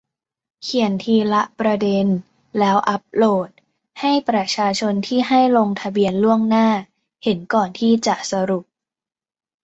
[0.63, 2.07] เขียนทีละประเด็น
[2.59, 3.49] แล้วอัพโหลด
[3.99, 6.67] ให้ประชาชนที่ให้ลงทะเบียนล่วงหน้า
[7.23, 8.65] เห็นก่อนที่จะสรุป